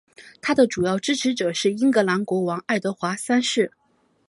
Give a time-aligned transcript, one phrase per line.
[0.41, 3.71] 他的主要支持者是英格兰国王爱德华三世。